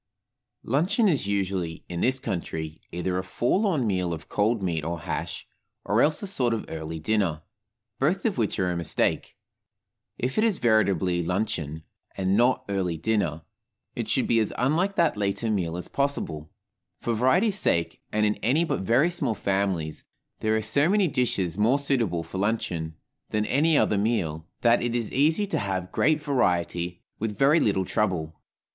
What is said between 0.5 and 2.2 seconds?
LUNCHEON is usually, in this